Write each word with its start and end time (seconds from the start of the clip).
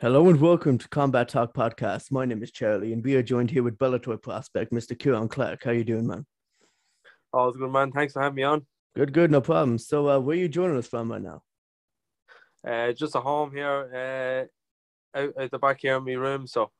Hello 0.00 0.28
and 0.28 0.40
welcome 0.40 0.78
to 0.78 0.88
Combat 0.90 1.28
Talk 1.28 1.52
Podcast. 1.52 2.12
My 2.12 2.24
name 2.24 2.40
is 2.40 2.52
Charlie, 2.52 2.92
and 2.92 3.02
we 3.02 3.16
are 3.16 3.22
joined 3.22 3.50
here 3.50 3.64
with 3.64 3.78
Bellator 3.78 4.22
prospect 4.22 4.72
Mr. 4.72 4.96
Kieran 4.96 5.26
Clark. 5.26 5.64
How 5.64 5.72
you 5.72 5.82
doing, 5.82 6.06
man? 6.06 6.24
All's 7.32 7.56
good, 7.56 7.72
man. 7.72 7.90
Thanks 7.90 8.12
for 8.12 8.22
having 8.22 8.36
me 8.36 8.44
on. 8.44 8.64
Good, 8.94 9.12
good, 9.12 9.32
no 9.32 9.40
problem. 9.40 9.76
So, 9.76 10.08
uh, 10.08 10.20
where 10.20 10.36
are 10.36 10.38
you 10.38 10.48
joining 10.48 10.76
us 10.76 10.86
from 10.86 11.10
right 11.10 11.20
now? 11.20 11.42
Uh, 12.64 12.92
just 12.92 13.16
at 13.16 13.24
home 13.24 13.50
here, 13.50 14.48
uh, 15.16 15.18
out 15.18 15.32
at 15.36 15.50
the 15.50 15.58
back 15.58 15.78
here 15.80 15.96
in 15.96 16.04
my 16.04 16.12
room. 16.12 16.46
So, 16.46 16.70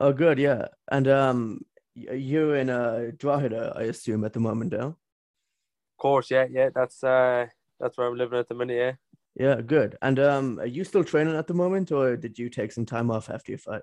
oh, 0.00 0.12
good, 0.12 0.40
yeah. 0.40 0.66
And 0.90 1.06
um, 1.06 1.60
you're 1.94 2.56
in 2.56 2.70
uh, 2.70 3.12
Drogheda, 3.16 3.74
I 3.76 3.82
assume, 3.82 4.24
at 4.24 4.32
the 4.32 4.40
moment, 4.40 4.72
now. 4.72 4.86
Of 4.86 5.98
course, 5.98 6.28
yeah, 6.28 6.46
yeah. 6.50 6.70
That's 6.74 7.04
uh, 7.04 7.46
that's 7.78 7.96
where 7.96 8.08
I'm 8.08 8.16
living 8.16 8.40
at 8.40 8.48
the 8.48 8.56
minute. 8.56 8.74
Yeah. 8.74 8.92
Yeah, 9.36 9.60
good. 9.60 9.96
And 10.00 10.18
um, 10.20 10.60
are 10.60 10.66
you 10.66 10.84
still 10.84 11.02
training 11.04 11.36
at 11.36 11.46
the 11.46 11.54
moment, 11.54 11.90
or 11.90 12.16
did 12.16 12.38
you 12.38 12.48
take 12.48 12.70
some 12.72 12.86
time 12.86 13.10
off 13.10 13.30
after 13.30 13.52
your 13.52 13.58
fight? 13.58 13.82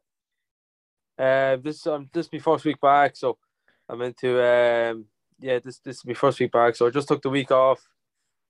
Uh, 1.19 1.57
this 1.57 1.85
um, 1.85 2.09
this 2.13 2.27
is 2.27 2.33
my 2.33 2.39
first 2.39 2.65
week 2.65 2.79
back, 2.79 3.15
so 3.17 3.37
I'm 3.89 4.01
into 4.01 4.41
um, 4.41 5.05
yeah, 5.39 5.59
this 5.59 5.79
this 5.79 5.97
is 5.97 6.05
my 6.05 6.13
first 6.13 6.39
week 6.39 6.51
back, 6.51 6.75
so 6.75 6.87
I 6.87 6.89
just 6.89 7.07
took 7.07 7.21
the 7.21 7.29
week 7.29 7.51
off, 7.51 7.81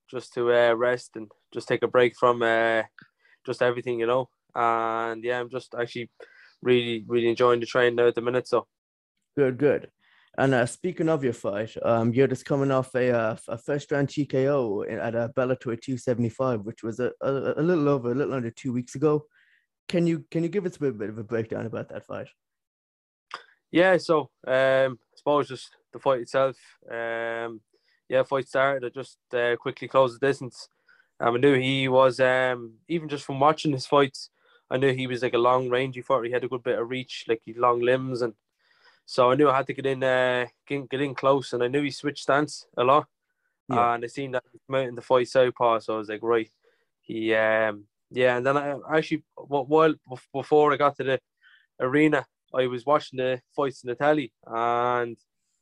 just 0.09 0.33
to 0.33 0.53
uh, 0.53 0.73
rest 0.73 1.11
and 1.15 1.31
just 1.51 1.67
take 1.67 1.81
a 1.83 1.87
break 1.87 2.15
from 2.15 2.43
uh, 2.43 2.83
just 3.45 3.61
everything, 3.61 3.99
you 3.99 4.05
know. 4.05 4.29
And 4.53 5.23
yeah, 5.23 5.39
I'm 5.39 5.49
just 5.49 5.73
actually 5.73 6.11
really 6.61 7.03
really 7.07 7.29
enjoying 7.29 7.61
the 7.61 7.65
training 7.65 7.95
now 7.95 8.07
at 8.07 8.15
the 8.15 8.21
minute. 8.21 8.47
So 8.47 8.67
good, 9.35 9.57
good. 9.57 9.89
And 10.37 10.53
uh, 10.53 10.65
speaking 10.65 11.09
of 11.09 11.23
your 11.23 11.33
fight, 11.33 11.75
um, 11.83 12.13
you're 12.13 12.27
just 12.27 12.45
coming 12.45 12.71
off 12.71 12.95
a, 12.95 13.11
uh, 13.11 13.35
a 13.49 13.57
first 13.57 13.91
round 13.91 14.07
TKO 14.07 14.89
at 14.89 15.13
a 15.13 15.29
Bellator 15.35 15.79
275, 15.79 16.61
which 16.61 16.83
was 16.83 16.99
a, 17.01 17.11
a, 17.21 17.31
a, 17.57 17.61
little 17.61 17.89
over, 17.89 18.11
a 18.11 18.15
little 18.15 18.33
under 18.33 18.49
two 18.49 18.71
weeks 18.71 18.95
ago. 18.95 19.25
Can 19.89 20.07
you 20.07 20.25
can 20.31 20.43
you 20.43 20.49
give 20.49 20.65
us 20.65 20.77
a 20.77 20.91
bit, 20.91 21.09
of 21.09 21.17
a 21.17 21.23
breakdown 21.23 21.65
about 21.65 21.89
that 21.89 22.05
fight? 22.05 22.29
Yeah, 23.71 23.97
so 23.97 24.29
um, 24.47 24.99
I 25.13 25.17
suppose 25.17 25.49
just 25.49 25.69
the 25.91 25.99
fight 25.99 26.21
itself. 26.21 26.55
Um, 26.89 27.59
yeah, 28.07 28.23
fight 28.23 28.47
started. 28.47 28.85
I 28.85 28.89
just 28.89 29.17
uh, 29.33 29.57
quickly 29.57 29.89
closed 29.89 30.19
the 30.19 30.27
distance. 30.27 30.69
Um, 31.19 31.35
I 31.35 31.39
knew 31.39 31.55
he 31.55 31.89
was 31.89 32.21
um, 32.21 32.75
even 32.87 33.09
just 33.09 33.25
from 33.25 33.39
watching 33.39 33.73
his 33.73 33.85
fights. 33.85 34.29
I 34.69 34.77
knew 34.77 34.93
he 34.93 35.07
was 35.07 35.23
like 35.23 35.33
a 35.33 35.37
long 35.37 35.69
rangy 35.69 36.01
fighter. 36.01 36.23
He 36.23 36.31
had 36.31 36.45
a 36.45 36.47
good 36.47 36.63
bit 36.63 36.79
of 36.79 36.89
reach, 36.89 37.25
like 37.27 37.41
long 37.57 37.81
limbs 37.81 38.21
and 38.21 38.33
so 39.11 39.29
I 39.29 39.35
knew 39.35 39.49
I 39.49 39.57
had 39.57 39.67
to 39.67 39.73
get 39.73 39.85
in, 39.85 40.01
uh, 40.01 40.45
get, 40.65 40.89
get 40.89 41.01
in 41.01 41.13
close, 41.13 41.51
and 41.51 41.61
I 41.61 41.67
knew 41.67 41.83
he 41.83 41.91
switched 41.91 42.23
stance 42.23 42.65
a 42.77 42.83
lot. 42.85 43.07
Yeah. 43.69 43.93
And 43.93 44.05
I 44.05 44.07
seen 44.07 44.31
that 44.31 44.43
come 44.65 44.75
out 44.77 44.87
in 44.87 44.95
the 44.95 45.01
fight 45.01 45.27
southpaw, 45.27 45.79
so 45.79 45.95
I 45.95 45.97
was 45.97 46.07
like, 46.07 46.23
right, 46.23 46.49
he, 47.01 47.35
um, 47.35 47.83
yeah. 48.09 48.37
And 48.37 48.45
then 48.45 48.55
I 48.55 48.77
actually, 48.89 49.25
while 49.35 49.95
before 50.31 50.71
I 50.71 50.77
got 50.77 50.95
to 50.95 51.03
the 51.03 51.19
arena, 51.81 52.25
I 52.55 52.67
was 52.67 52.85
watching 52.85 53.17
the 53.17 53.41
fights 53.53 53.83
in 53.83 53.89
the 53.89 53.95
telly, 53.95 54.31
and 54.47 55.17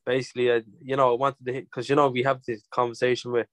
basically, 0.05 0.52
I, 0.52 0.61
you 0.83 0.95
know, 0.95 1.11
I 1.11 1.17
wanted 1.17 1.44
to 1.47 1.53
because 1.53 1.89
you 1.89 1.95
know 1.95 2.09
we 2.09 2.22
have 2.22 2.44
this 2.45 2.61
conversation 2.70 3.31
with 3.31 3.47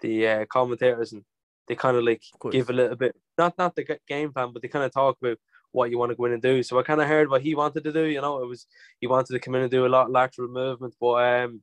the 0.00 0.28
uh, 0.28 0.44
commentators, 0.52 1.14
and 1.14 1.24
they 1.68 1.74
kind 1.74 1.96
of 1.96 2.04
like 2.04 2.22
give 2.50 2.68
a 2.68 2.74
little 2.74 2.96
bit, 2.96 3.16
not 3.38 3.56
not 3.56 3.74
the 3.74 3.98
game 4.06 4.30
plan, 4.30 4.50
but 4.52 4.60
they 4.60 4.68
kind 4.68 4.84
of 4.84 4.92
talk 4.92 5.16
about 5.22 5.38
what 5.72 5.90
you 5.90 5.98
want 5.98 6.10
to 6.10 6.16
go 6.16 6.24
in 6.26 6.32
and 6.32 6.42
do. 6.42 6.62
So 6.62 6.78
I 6.78 6.82
kind 6.82 7.00
of 7.00 7.08
heard 7.08 7.28
what 7.28 7.42
he 7.42 7.54
wanted 7.54 7.84
to 7.84 7.92
do. 7.92 8.04
You 8.04 8.20
know, 8.20 8.42
it 8.42 8.46
was 8.46 8.66
he 9.00 9.06
wanted 9.06 9.32
to 9.32 9.38
come 9.38 9.54
in 9.54 9.62
and 9.62 9.70
do 9.70 9.86
a 9.86 9.88
lot 9.88 10.06
of 10.06 10.12
lateral 10.12 10.48
movement, 10.48 10.94
but 11.00 11.14
um, 11.24 11.62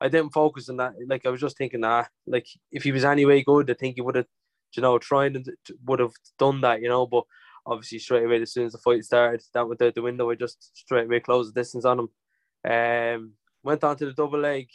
I 0.00 0.08
didn't 0.08 0.32
focus 0.32 0.68
on 0.68 0.76
that. 0.78 0.94
Like 1.06 1.26
I 1.26 1.30
was 1.30 1.40
just 1.40 1.56
thinking, 1.56 1.84
ah, 1.84 2.06
like 2.26 2.46
if 2.70 2.82
he 2.82 2.92
was 2.92 3.04
anyway 3.04 3.42
good, 3.42 3.70
I 3.70 3.74
think 3.74 3.96
he 3.96 4.00
would 4.02 4.16
have, 4.16 4.26
you 4.74 4.82
know, 4.82 4.98
tried 4.98 5.36
and 5.36 5.46
would 5.86 6.00
have 6.00 6.12
done 6.38 6.60
that. 6.62 6.80
You 6.80 6.88
know, 6.88 7.06
but 7.06 7.24
obviously 7.66 7.98
straight 7.98 8.24
away 8.24 8.42
as 8.42 8.52
soon 8.52 8.66
as 8.66 8.72
the 8.72 8.78
fight 8.78 9.04
started, 9.04 9.42
that 9.54 9.68
went 9.68 9.82
out 9.82 9.94
the 9.94 10.02
window. 10.02 10.30
I 10.30 10.34
just 10.34 10.76
straight 10.76 11.04
away 11.04 11.20
closed 11.20 11.54
the 11.54 11.60
distance 11.60 11.84
on 11.84 12.00
him. 12.00 12.08
Um, 12.68 13.32
went 13.62 13.84
on 13.84 13.96
to 13.96 14.06
the 14.06 14.12
double 14.12 14.40
leg. 14.40 14.68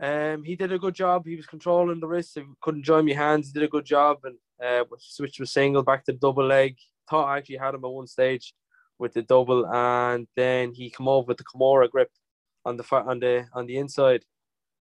Um, 0.00 0.44
he 0.44 0.54
did 0.54 0.72
a 0.72 0.78
good 0.78 0.94
job. 0.94 1.26
He 1.26 1.36
was 1.36 1.46
controlling 1.46 1.98
the 1.98 2.06
wrist. 2.06 2.36
He 2.36 2.44
couldn't 2.60 2.84
join 2.84 3.04
my 3.04 3.12
hands. 3.12 3.48
He 3.48 3.52
did 3.52 3.64
a 3.64 3.68
good 3.68 3.84
job 3.84 4.18
and 4.24 4.36
uh, 4.64 4.84
switched 4.98 5.40
a 5.40 5.46
single 5.46 5.82
back 5.82 6.04
to 6.04 6.12
double 6.12 6.46
leg 6.46 6.76
thought 7.08 7.28
I 7.28 7.38
actually 7.38 7.56
had 7.56 7.74
him 7.74 7.84
at 7.84 7.90
one 7.90 8.06
stage 8.06 8.54
with 8.98 9.14
the 9.14 9.22
double, 9.22 9.66
and 9.66 10.26
then 10.36 10.72
he 10.72 10.90
come 10.90 11.08
over 11.08 11.28
with 11.28 11.38
the 11.38 11.44
Kimura 11.44 11.88
grip 11.90 12.10
on 12.64 12.76
the 12.76 12.82
far, 12.82 13.08
on 13.08 13.20
the 13.20 13.46
on 13.52 13.66
the 13.66 13.78
inside. 13.78 14.24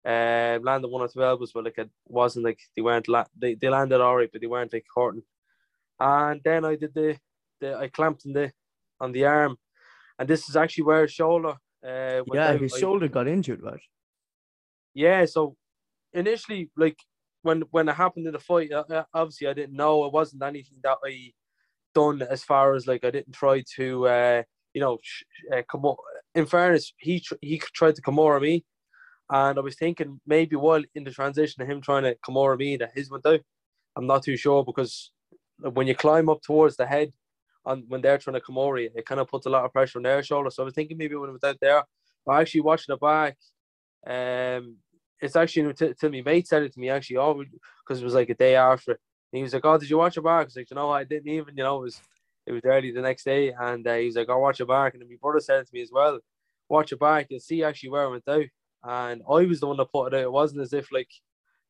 Uh, 0.04 0.58
landed 0.64 0.88
one 0.88 1.04
or 1.04 1.08
two 1.08 1.24
elbows, 1.24 1.52
but 1.54 1.64
like 1.64 1.78
it 1.78 1.90
wasn't 2.08 2.44
like 2.44 2.60
they 2.76 2.81
weren't 2.81 3.08
la- 3.08 3.24
they, 3.38 3.54
they 3.54 3.70
landed 3.70 4.02
all 4.02 4.16
right, 4.16 4.30
but 4.31 4.42
they 4.42 4.48
weren't 4.48 4.74
like 4.74 4.86
hurting. 4.96 5.22
And 6.00 6.42
then 6.44 6.66
I 6.66 6.76
did 6.76 6.94
the, 6.96 7.18
the 7.60 7.78
I 7.78 7.88
clamped 7.88 8.26
in 8.26 8.34
the 8.34 8.52
on 9.00 9.12
the 9.12 9.26
arm, 9.26 9.58
and 10.18 10.28
this 10.28 10.50
is 10.50 10.56
actually 10.56 10.86
where 10.86 11.04
his 11.04 11.12
shoulder. 11.12 11.54
Uh, 11.86 12.22
yeah, 12.34 12.54
his 12.58 12.76
shoulder 12.78 13.08
got 13.08 13.28
injured, 13.28 13.62
right? 13.62 13.80
Yeah, 14.96 15.26
so 15.26 15.56
initially, 16.14 16.72
like 16.76 16.98
when 17.44 17.62
when 17.70 17.88
it 17.88 17.96
happened 17.96 18.26
in 18.26 18.34
the 18.34 18.40
fight, 18.40 18.72
uh, 18.72 19.04
obviously 19.14 19.48
I 19.48 19.54
didn't 19.54 19.76
know 19.76 20.06
it 20.06 20.14
wasn't 20.14 20.44
anything 20.44 20.80
that 20.84 20.98
I 21.06 21.31
done 21.94 22.22
as 22.22 22.44
far 22.44 22.75
as 22.75 22.88
like 22.88 23.03
I 23.03 23.12
didn't 23.12 23.34
try 23.34 23.63
to 23.75 24.07
uh, 24.07 24.44
you 24.74 24.81
know 24.81 24.97
uh, 25.53 25.62
come 25.69 25.85
up. 25.85 25.97
In 26.35 26.46
fairness, 26.46 26.94
he 26.97 27.19
tr- 27.19 27.35
he 27.41 27.57
tried 27.74 27.96
to 27.96 28.02
come 28.02 28.19
over 28.19 28.40
me, 28.40 28.63
and 29.29 29.57
I 29.57 29.62
was 29.62 29.75
thinking 29.75 30.19
maybe 30.25 30.56
while 30.56 30.84
in 30.96 31.03
the 31.03 31.12
transition 31.12 31.62
of 31.62 31.69
him 31.69 31.81
trying 31.81 32.03
to 32.03 32.16
come 32.25 32.38
over 32.38 32.56
me 32.56 32.78
that 32.78 32.91
his 32.96 33.09
went 33.09 33.25
out. 33.25 33.41
I'm 33.96 34.07
not 34.07 34.24
too 34.24 34.38
sure 34.38 34.63
because 34.63 35.12
when 35.59 35.88
you 35.88 35.96
climb 35.96 36.30
up 36.30 36.41
towards 36.41 36.78
the 36.78 36.85
head, 36.85 37.12
and 37.66 37.84
when 37.88 38.01
they're 38.01 38.18
trying 38.18 38.35
to 38.35 38.41
come 38.41 38.57
over, 38.57 38.80
you, 38.80 38.90
it 38.96 39.06
kind 39.06 39.19
of 39.19 39.28
puts 39.28 39.46
a 39.46 39.50
lot 39.50 39.66
of 39.66 39.74
pressure 39.74 40.00
on 40.00 40.03
their 40.03 40.24
shoulder. 40.24 40.50
So 40.50 40.63
I 40.63 40.66
was 40.66 40.74
thinking 40.74 40.97
maybe 40.97 41.16
when 41.16 41.30
it 41.30 41.34
was 41.34 41.44
out 41.44 41.57
there, 41.62 41.84
but 42.25 42.40
actually 42.40 42.62
watching 42.62 42.96
it 42.96 43.01
back, 43.01 43.38
um, 44.07 44.78
it's 45.22 45.35
actually 45.35 45.74
to, 45.74 45.94
to 45.94 46.09
me 46.09 46.22
mate 46.22 46.47
said 46.47 46.63
it 46.63 46.74
to 46.74 46.80
me 46.80 46.90
actually, 46.90 47.18
oh, 47.18 47.44
because 47.85 48.01
it 48.01 48.06
was 48.06 48.16
like 48.16 48.30
a 48.30 48.35
day 48.35 48.56
after 48.56 48.97
and 49.31 49.38
he 49.38 49.44
was 49.44 49.53
like, 49.53 49.66
"Oh, 49.66 49.78
did 49.78 49.90
you 49.90 49.97
watch 49.97 50.16
your 50.16 50.24
back?" 50.24 50.42
I 50.42 50.44
was 50.46 50.56
like, 50.56 50.69
"You 50.69 50.75
know, 50.75 50.90
I 50.90 51.03
didn't 51.03 51.31
even. 51.31 51.56
You 51.56 51.64
know, 51.64 51.78
it 51.78 51.84
was 51.84 52.02
it 52.46 52.52
was 52.52 52.62
early 52.66 52.92
the 52.92 53.02
next 53.02 53.24
day." 53.24 53.53
And 53.58 53.88
uh, 53.88 53.96
he 53.96 54.06
was 54.06 54.16
like, 54.16 54.30
"I 54.30 54.34
oh, 54.34 54.40
watch 54.40 54.59
your 54.59 54.68
back." 54.68 54.94
And 54.94 55.03
my 55.08 55.16
brother 55.22 55.40
said 55.40 55.66
to 55.66 55.74
me 55.74 55.81
as 55.81 55.92
well, 55.92 56.19
"Watch 56.69 56.92
your 56.92 56.97
back. 56.97 57.28
You'll 57.30 57.40
see 57.40 57.64
actually 57.64 57.90
where 57.90 58.03
it 58.03 58.12
went 58.12 58.28
out." 58.28 58.46
And 58.84 59.22
I 59.30 59.46
was 59.46 59.59
the 59.59 59.68
one 59.68 59.78
that 59.78 59.92
put 59.92 60.08
it 60.08 60.18
out. 60.18 60.24
It 60.24 60.31
wasn't 60.31 60.62
as 60.62 60.74
if 60.74 60.92
like, 60.92 61.09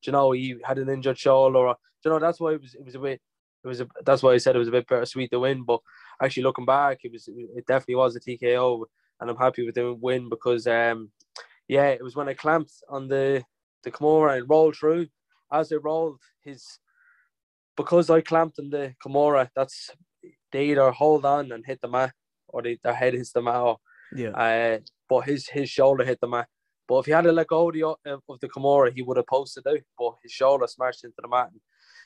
you 0.04 0.12
know, 0.12 0.32
he 0.32 0.56
had 0.64 0.78
an 0.78 0.88
injured 0.88 1.18
shoulder. 1.18 1.58
Or, 1.58 1.76
you 2.04 2.10
know, 2.10 2.18
that's 2.18 2.40
why 2.40 2.54
it 2.54 2.62
was. 2.62 2.74
It 2.74 2.84
was 2.84 2.94
a 2.94 2.98
bit. 2.98 3.20
It 3.64 3.68
was. 3.68 3.80
A, 3.80 3.88
that's 4.04 4.22
why 4.22 4.32
I 4.32 4.38
said 4.38 4.56
it 4.56 4.60
was 4.60 4.68
a 4.68 4.72
bit 4.72 4.88
bittersweet 4.88 5.30
to 5.30 5.40
win. 5.40 5.64
But 5.64 5.80
actually, 6.20 6.42
looking 6.44 6.66
back, 6.66 6.98
it 7.04 7.12
was. 7.12 7.28
It 7.28 7.66
definitely 7.66 7.96
was 7.96 8.16
a 8.16 8.20
TKO, 8.20 8.84
and 9.20 9.30
I'm 9.30 9.36
happy 9.36 9.64
with 9.64 9.76
the 9.76 9.94
win 9.94 10.28
because, 10.28 10.66
um, 10.66 11.10
yeah, 11.68 11.88
it 11.88 12.02
was 12.02 12.16
when 12.16 12.28
I 12.28 12.34
clamped 12.34 12.72
on 12.88 13.06
the 13.08 13.44
the 13.84 13.90
Kimura 13.90 14.38
and 14.38 14.50
rolled 14.50 14.76
through. 14.76 15.06
As 15.52 15.70
I 15.70 15.76
rolled, 15.76 16.18
his 16.42 16.78
because 17.76 18.10
I 18.10 18.20
clamped 18.20 18.58
in 18.58 18.70
the 18.70 18.94
Kimura, 19.04 19.48
that's 19.54 19.90
they 20.50 20.66
either 20.66 20.90
hold 20.90 21.24
on 21.24 21.52
and 21.52 21.64
hit 21.64 21.80
the 21.80 21.88
mat 21.88 22.12
or 22.48 22.62
they, 22.62 22.78
their 22.82 22.94
head 22.94 23.14
hits 23.14 23.32
the 23.32 23.42
mat. 23.42 23.56
Or, 23.56 23.78
yeah. 24.14 24.30
Uh, 24.30 24.78
but 25.08 25.22
his 25.22 25.48
his 25.48 25.70
shoulder 25.70 26.04
hit 26.04 26.20
the 26.20 26.28
mat. 26.28 26.48
But 26.88 26.98
if 26.98 27.06
he 27.06 27.12
had 27.12 27.24
to 27.24 27.32
let 27.32 27.46
go 27.46 27.68
of 27.68 27.74
the, 27.74 27.84
of 27.84 28.40
the 28.40 28.48
Kimura, 28.48 28.92
he 28.94 29.02
would 29.02 29.16
have 29.16 29.26
posted 29.26 29.66
out. 29.66 29.78
But 29.98 30.14
his 30.22 30.32
shoulder 30.32 30.66
smashed 30.66 31.04
into 31.04 31.16
the 31.22 31.28
mat. 31.28 31.48
And 31.50 31.60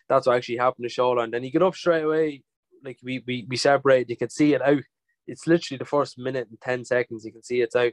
that's 0.09 0.27
what 0.27 0.37
actually 0.37 0.59
happened 0.59 0.85
to 0.85 0.89
shoulder. 0.89 1.23
And 1.23 1.33
then 1.33 1.43
he 1.43 1.51
got 1.51 1.63
up 1.63 1.75
straight 1.75 2.05
away. 2.05 2.43
Like 2.85 2.99
we, 3.03 3.23
we, 3.27 3.47
we 3.49 3.57
separated. 3.57 4.11
You 4.11 4.17
could 4.17 4.33
see 4.33 4.55
it 4.55 4.63
out. 4.63 4.83
It's 5.27 5.47
literally 5.47 5.79
the 5.79 5.87
first 5.87 6.19
minute 6.19 6.49
and 6.49 6.61
10 6.61 6.85
seconds. 6.85 7.25
You 7.25 7.33
can 7.33 7.43
see 7.43 7.63
it's 7.63 7.75
out. 7.75 7.93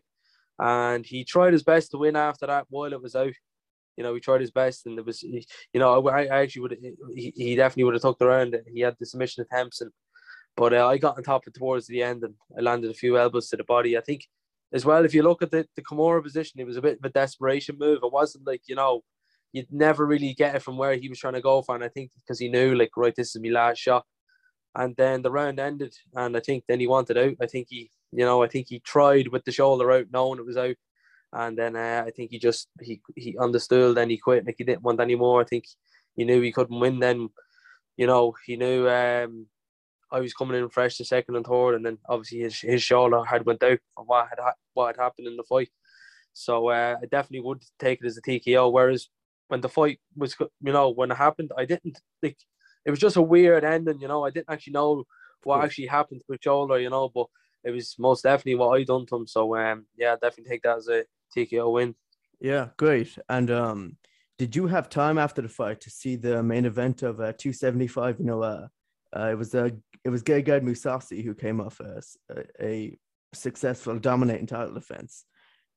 And 0.59 1.05
he 1.05 1.23
tried 1.23 1.53
his 1.53 1.63
best 1.63 1.91
to 1.91 1.97
win 1.97 2.15
after 2.15 2.45
that 2.45 2.65
while 2.69 2.93
it 2.93 3.01
was 3.01 3.15
out. 3.15 3.33
You 3.97 4.03
know, 4.03 4.13
he 4.13 4.19
tried 4.19 4.41
his 4.41 4.51
best, 4.51 4.85
and 4.85 4.97
it 4.97 5.05
was, 5.05 5.21
you 5.21 5.43
know, 5.75 6.07
I, 6.07 6.23
I 6.23 6.41
actually 6.41 6.63
would, 6.63 6.77
he, 7.15 7.33
he 7.35 7.55
definitely 7.55 7.83
would 7.85 7.93
have 7.93 8.01
tucked 8.01 8.21
around. 8.21 8.55
He 8.73 8.81
had 8.81 8.95
the 8.99 9.05
submission 9.05 9.43
attempts, 9.43 9.81
and 9.81 9.91
but 10.55 10.73
uh, 10.73 10.87
I 10.87 10.97
got 10.97 11.17
on 11.17 11.23
top 11.23 11.47
of 11.47 11.53
towards 11.53 11.87
the 11.87 12.01
end, 12.01 12.23
and 12.23 12.35
I 12.57 12.61
landed 12.61 12.91
a 12.91 12.95
few 12.95 13.17
elbows 13.17 13.49
to 13.49 13.57
the 13.57 13.63
body. 13.63 13.97
I 13.97 14.01
think 14.01 14.27
as 14.71 14.85
well, 14.85 15.05
if 15.05 15.13
you 15.13 15.23
look 15.23 15.41
at 15.41 15.51
the 15.51 15.67
the 15.75 15.83
Kimura 15.83 16.23
position, 16.23 16.59
it 16.59 16.65
was 16.65 16.77
a 16.77 16.81
bit 16.81 16.97
of 16.97 17.05
a 17.05 17.09
desperation 17.09 17.77
move. 17.79 17.99
It 18.03 18.11
wasn't 18.11 18.47
like 18.47 18.61
you 18.67 18.75
know, 18.75 19.03
you'd 19.51 19.71
never 19.71 20.05
really 20.05 20.33
get 20.33 20.55
it 20.55 20.63
from 20.63 20.77
where 20.77 20.95
he 20.95 21.09
was 21.09 21.19
trying 21.19 21.33
to 21.33 21.41
go 21.41 21.61
for, 21.61 21.75
and 21.75 21.83
I 21.83 21.89
think 21.89 22.11
because 22.15 22.39
he 22.39 22.49
knew 22.49 22.75
like 22.75 22.91
right, 22.97 23.15
this 23.15 23.35
is 23.35 23.41
my 23.41 23.49
last 23.49 23.77
shot. 23.77 24.05
And 24.75 24.95
then 24.95 25.21
the 25.21 25.31
round 25.31 25.59
ended, 25.59 25.93
and 26.15 26.35
I 26.35 26.39
think 26.39 26.63
then 26.67 26.79
he 26.79 26.87
wanted 26.87 27.15
out. 27.15 27.35
I 27.39 27.45
think 27.45 27.67
he, 27.69 27.91
you 28.11 28.25
know, 28.25 28.41
I 28.41 28.47
think 28.47 28.67
he 28.69 28.79
tried 28.79 29.27
with 29.27 29.45
the 29.45 29.51
shoulder 29.51 29.91
out, 29.91 30.07
knowing 30.11 30.39
it 30.39 30.45
was 30.47 30.57
out 30.57 30.75
and 31.33 31.57
then 31.57 31.75
uh, 31.75 32.03
I 32.05 32.11
think 32.11 32.31
he 32.31 32.39
just 32.39 32.67
he 32.81 33.01
he 33.15 33.37
understood 33.37 33.97
and 33.97 34.11
he 34.11 34.17
quit. 34.17 34.45
Like 34.45 34.55
he 34.57 34.63
didn't 34.63 34.83
want 34.83 34.99
anymore. 34.99 35.41
I 35.41 35.45
think 35.45 35.65
he 36.15 36.25
knew 36.25 36.41
he 36.41 36.51
couldn't 36.51 36.79
win. 36.79 36.99
Then, 36.99 37.29
you 37.97 38.07
know, 38.07 38.35
he 38.45 38.55
knew 38.55 38.87
um, 38.87 39.47
I 40.11 40.19
was 40.19 40.33
coming 40.33 40.57
in 40.61 40.69
fresh 40.69 40.97
to 40.97 41.05
second 41.05 41.35
and 41.35 41.45
third, 41.45 41.75
and 41.75 41.85
then 41.85 41.97
obviously 42.07 42.39
his 42.39 42.59
his 42.59 42.83
shoulder 42.83 43.23
had 43.23 43.45
went 43.45 43.63
out 43.63 43.79
from 43.95 44.05
what 44.05 44.27
had 44.29 44.39
what 44.73 44.95
had 44.95 45.03
happened 45.03 45.27
in 45.27 45.37
the 45.37 45.43
fight. 45.43 45.69
So 46.33 46.69
uh, 46.69 46.97
I 47.01 47.05
definitely 47.05 47.41
would 47.41 47.63
take 47.79 47.99
it 48.01 48.07
as 48.07 48.17
a 48.17 48.21
TKO. 48.21 48.71
Whereas 48.71 49.09
when 49.47 49.61
the 49.61 49.69
fight 49.69 49.99
was, 50.15 50.35
you 50.39 50.73
know, 50.73 50.89
when 50.89 51.11
it 51.11 51.17
happened, 51.17 51.51
I 51.57 51.65
didn't 51.65 51.99
like. 52.21 52.37
It 52.85 52.91
was 52.91 52.99
just 52.99 53.15
a 53.15 53.21
weird 53.21 53.63
ending, 53.63 54.01
you 54.01 54.07
know. 54.07 54.25
I 54.25 54.29
didn't 54.29 54.49
actually 54.49 54.73
know 54.73 55.05
what 55.43 55.63
actually 55.63 55.87
happened 55.87 56.21
to 56.21 56.33
his 56.33 56.41
shoulder, 56.43 56.79
you 56.79 56.89
know. 56.89 57.09
But 57.09 57.27
it 57.63 57.71
was 57.71 57.95
most 57.97 58.23
definitely 58.23 58.55
what 58.55 58.77
I 58.77 58.83
done 58.83 59.05
to 59.07 59.15
him. 59.15 59.27
So 59.27 59.55
um, 59.55 59.85
yeah, 59.97 60.15
definitely 60.21 60.51
take 60.51 60.63
that 60.63 60.77
as 60.77 60.89
a 60.89 61.05
TKO 61.35 61.71
win. 61.73 61.95
Yeah, 62.39 62.69
great. 62.77 63.17
And 63.29 63.49
um, 63.51 63.97
did 64.37 64.55
you 64.55 64.67
have 64.67 64.89
time 64.89 65.17
after 65.17 65.41
the 65.41 65.49
fight 65.49 65.81
to 65.81 65.89
see 65.89 66.15
the 66.15 66.43
main 66.43 66.65
event 66.65 67.03
of 67.03 67.19
uh, 67.19 67.33
275? 67.33 68.19
You 68.19 68.25
know, 68.25 68.43
uh, 68.43 68.67
uh, 69.15 69.29
it 69.31 69.37
was 69.37 69.53
uh, 69.55 69.69
it 70.03 70.09
was 70.09 70.23
Gegard 70.23 70.63
Mousasi 70.63 71.23
who 71.23 71.33
came 71.33 71.61
off 71.61 71.79
a, 71.79 72.01
a 72.61 72.97
successful 73.33 73.99
dominating 73.99 74.47
title 74.47 74.73
defense. 74.73 75.25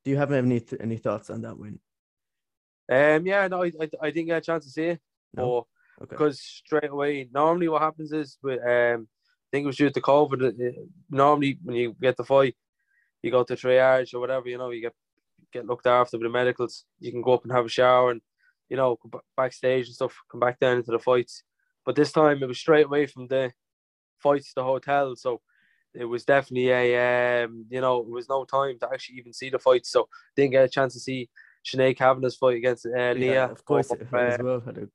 Do 0.03 0.11
you 0.11 0.17
have 0.17 0.31
any 0.31 0.63
any 0.79 0.97
thoughts 0.97 1.29
on 1.29 1.41
that 1.43 1.57
win? 1.57 1.79
Um, 2.91 3.25
yeah, 3.25 3.47
no, 3.47 3.63
I, 3.63 3.71
I, 3.81 3.89
I 4.01 4.11
didn't 4.11 4.27
get 4.27 4.37
a 4.37 4.41
chance 4.41 4.65
to 4.65 4.71
see 4.71 4.85
it, 4.85 5.01
No? 5.33 5.67
Okay. 6.01 6.09
because 6.09 6.39
straight 6.39 6.89
away, 6.89 7.27
normally 7.33 7.67
what 7.67 7.81
happens 7.81 8.13
is 8.13 8.37
with 8.41 8.59
um, 8.61 9.07
I 9.07 9.49
think 9.51 9.63
it 9.63 9.67
was 9.67 9.77
due 9.77 9.89
to 9.89 10.01
COVID. 10.01 10.87
Normally, 11.09 11.59
when 11.63 11.75
you 11.75 11.95
get 12.01 12.17
the 12.17 12.23
fight, 12.23 12.55
you 13.21 13.31
go 13.31 13.43
to 13.43 13.55
triage 13.55 14.13
or 14.13 14.19
whatever. 14.19 14.47
You 14.47 14.57
know, 14.57 14.69
you 14.71 14.81
get 14.81 14.93
get 15.53 15.65
looked 15.65 15.87
after 15.87 16.17
with 16.17 16.25
the 16.25 16.29
medicals. 16.29 16.85
You 16.99 17.11
can 17.11 17.21
go 17.21 17.33
up 17.33 17.43
and 17.43 17.51
have 17.51 17.65
a 17.65 17.69
shower 17.69 18.11
and 18.11 18.21
you 18.69 18.77
know 18.77 18.97
go 19.01 19.21
backstage 19.35 19.87
and 19.87 19.95
stuff. 19.95 20.15
Come 20.31 20.39
back 20.39 20.59
down 20.59 20.77
into 20.77 20.91
the 20.91 20.99
fights. 20.99 21.43
But 21.85 21.95
this 21.95 22.11
time 22.11 22.41
it 22.41 22.47
was 22.47 22.59
straight 22.59 22.85
away 22.85 23.05
from 23.05 23.27
the 23.27 23.51
fights 24.19 24.49
to 24.49 24.55
the 24.57 24.63
hotel. 24.63 25.15
So 25.15 25.41
it 25.93 26.05
was 26.05 26.25
definitely 26.25 26.69
a 26.69 27.43
um, 27.45 27.65
you 27.69 27.81
know 27.81 28.01
it 28.01 28.09
was 28.09 28.29
no 28.29 28.45
time 28.45 28.77
to 28.79 28.89
actually 28.91 29.17
even 29.17 29.33
see 29.33 29.49
the 29.49 29.59
fights. 29.59 29.91
So 29.91 30.07
didn't 30.35 30.51
get 30.51 30.65
a 30.65 30.69
chance 30.69 30.93
to 30.93 30.99
see 30.99 31.29
Sinead 31.65 31.97
Kavanagh's 31.97 32.35
fight 32.35 32.57
against 32.57 32.85
uh, 32.85 32.89
yeah, 32.91 33.11
Leah. 33.13 33.45
of 33.45 33.65
course, 33.65 33.91
Or, 33.91 33.97
uh, 34.13 34.19
as 34.19 34.39
well 34.39 34.61
had 34.61 34.77
a 34.77 34.87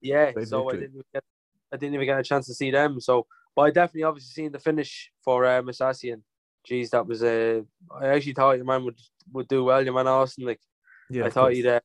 yeah, 0.00 0.32
so 0.44 0.68
I 0.68 0.72
didn't 0.72 0.90
even 0.90 1.04
get 1.12 1.24
I 1.72 1.76
didn't 1.76 1.94
even 1.94 2.06
get 2.06 2.18
a 2.18 2.22
chance 2.22 2.46
to 2.46 2.54
see 2.54 2.70
them. 2.70 3.00
So, 3.00 3.26
but 3.54 3.62
I 3.62 3.70
definitely 3.70 4.04
obviously 4.04 4.42
seen 4.42 4.52
the 4.52 4.58
finish 4.58 5.10
for 5.22 5.44
uh, 5.44 5.62
Mousasi 5.62 6.12
and 6.12 6.22
geez, 6.64 6.90
that 6.90 7.06
was 7.06 7.22
a. 7.22 7.62
I 8.00 8.08
actually 8.08 8.34
thought 8.34 8.56
your 8.56 8.64
man 8.64 8.84
would 8.84 8.98
would 9.32 9.48
do 9.48 9.64
well. 9.64 9.82
Your 9.82 9.94
man 9.94 10.06
Austin, 10.06 10.46
like 10.46 10.60
yeah. 11.08 11.26
I 11.26 11.30
thought 11.30 11.52
he'd 11.52 11.66
uh, 11.66 11.80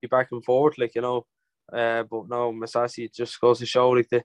be 0.00 0.08
back 0.08 0.28
and 0.32 0.44
forth, 0.44 0.78
like 0.78 0.94
you 0.94 1.02
know. 1.02 1.26
Uh, 1.72 2.04
but 2.04 2.28
no, 2.28 2.52
Mousasi 2.52 3.12
just 3.12 3.40
goes 3.40 3.58
to 3.58 3.66
show 3.66 3.90
like 3.90 4.08
the 4.08 4.22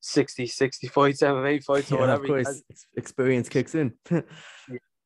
60, 0.00 0.46
60 0.46 0.86
fights, 0.88 1.22
MMA 1.22 1.62
fights, 1.64 1.90
or 1.90 1.98
whatever. 1.98 2.22
of 2.22 2.28
course, 2.28 2.62
experience 2.96 3.48
kicks 3.48 3.74
in. 3.74 3.92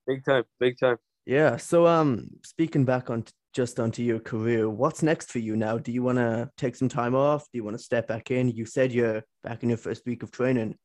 Big 0.06 0.24
time, 0.24 0.42
big 0.58 0.76
time. 0.78 0.96
yeah. 1.24 1.56
So, 1.56 1.86
um, 1.86 2.30
speaking 2.42 2.84
back 2.84 3.10
on 3.10 3.24
just 3.52 3.78
onto 3.78 4.02
your 4.02 4.18
career, 4.18 4.68
what's 4.68 5.04
next 5.04 5.30
for 5.30 5.38
you 5.38 5.54
now? 5.54 5.78
Do 5.78 5.92
you 5.92 6.02
want 6.02 6.18
to 6.18 6.50
take 6.56 6.74
some 6.74 6.88
time 6.88 7.14
off? 7.14 7.44
Do 7.52 7.58
you 7.58 7.64
want 7.64 7.76
to 7.76 7.82
step 7.82 8.08
back 8.08 8.30
in? 8.32 8.48
You 8.48 8.64
said 8.64 8.92
you're 8.92 9.22
back 9.44 9.62
in 9.62 9.68
your 9.68 9.78
first 9.78 10.04
week 10.06 10.24
of 10.24 10.32
training. 10.32 10.76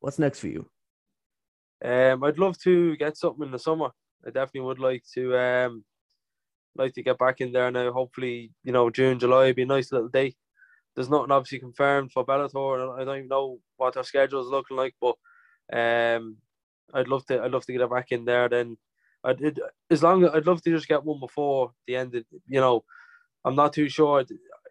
What's 0.00 0.18
next 0.18 0.40
for 0.40 0.48
you? 0.48 0.68
Um, 1.84 2.24
I'd 2.24 2.38
love 2.38 2.58
to 2.60 2.96
get 2.96 3.16
something 3.16 3.46
in 3.46 3.52
the 3.52 3.58
summer. 3.58 3.90
I 4.26 4.30
definitely 4.30 4.60
would 4.62 4.78
like 4.78 5.02
to 5.14 5.36
um 5.38 5.84
like 6.76 6.94
to 6.94 7.02
get 7.02 7.18
back 7.18 7.40
in 7.40 7.52
there 7.52 7.70
now. 7.70 7.92
Hopefully, 7.92 8.52
you 8.64 8.72
know, 8.72 8.90
June, 8.90 9.18
July 9.18 9.46
would 9.46 9.56
be 9.56 9.62
a 9.62 9.66
nice 9.66 9.90
little 9.92 10.08
day. 10.08 10.34
There's 10.94 11.08
nothing 11.08 11.30
obviously 11.30 11.60
confirmed 11.60 12.12
for 12.12 12.26
Bellator. 12.26 13.00
I 13.00 13.04
don't 13.04 13.16
even 13.16 13.28
know 13.28 13.60
what 13.76 13.94
their 13.94 14.04
schedule 14.04 14.42
is 14.42 14.48
looking 14.48 14.76
like, 14.76 14.94
but 15.00 15.16
um, 15.72 16.36
I'd 16.92 17.08
love 17.08 17.24
to. 17.26 17.42
I'd 17.42 17.52
love 17.52 17.64
to 17.66 17.72
get 17.72 17.80
it 17.80 17.90
back 17.90 18.12
in 18.12 18.24
there. 18.24 18.48
Then, 18.48 18.76
I 19.24 19.32
did 19.32 19.60
as 19.90 20.02
long 20.02 20.24
as 20.24 20.30
I'd 20.34 20.46
love 20.46 20.62
to 20.62 20.70
just 20.70 20.88
get 20.88 21.04
one 21.04 21.20
before 21.20 21.72
the 21.86 21.96
end. 21.96 22.14
Of, 22.14 22.24
you 22.46 22.60
know, 22.60 22.84
I'm 23.44 23.56
not 23.56 23.72
too 23.72 23.88
sure. 23.88 24.24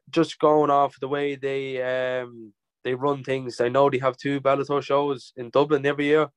Just 0.10 0.40
going 0.40 0.70
off 0.70 1.00
the 1.00 1.08
way 1.08 1.36
they 1.36 1.82
um 1.82 2.54
they 2.84 2.94
run 2.96 3.24
things. 3.24 3.62
I 3.62 3.70
know 3.70 3.90
they 3.90 4.00
have 4.00 4.18
two 4.18 4.42
Bellator 4.42 4.82
shows 4.82 5.34
in 5.38 5.50
Dublin 5.50 5.86
every 5.86 6.06
year. 6.06 6.30